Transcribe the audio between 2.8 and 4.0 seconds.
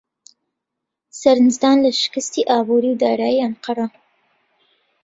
و دارایی ئەنقەرە